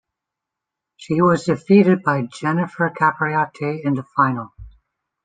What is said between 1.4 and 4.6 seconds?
defeated by Jennifer Capriati in the final.